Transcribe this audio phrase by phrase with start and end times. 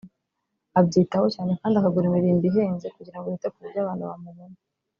[0.79, 4.57] abyitaho cyane kandi akagura imirimbo ihenze kugira ngo yite ku buryo abantu bamubona